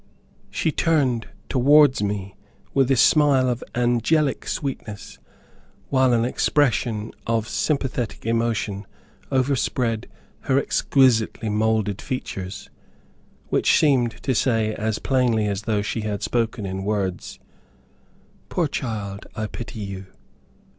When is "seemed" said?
13.77-14.13